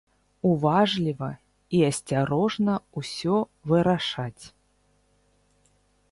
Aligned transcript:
Уважліва 0.51 1.27
і 1.79 1.81
асцярожна 1.89 2.73
ўсё 3.01 3.35
вырашаць. 3.73 4.45